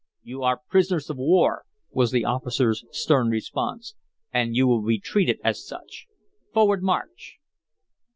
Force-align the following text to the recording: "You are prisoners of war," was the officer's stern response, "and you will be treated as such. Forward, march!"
"You 0.23 0.41
are 0.41 0.59
prisoners 0.67 1.11
of 1.11 1.17
war," 1.17 1.63
was 1.91 2.09
the 2.09 2.25
officer's 2.25 2.83
stern 2.89 3.29
response, 3.29 3.93
"and 4.33 4.55
you 4.55 4.65
will 4.65 4.81
be 4.81 4.99
treated 4.99 5.39
as 5.43 5.63
such. 5.63 6.07
Forward, 6.51 6.81
march!" 6.81 7.37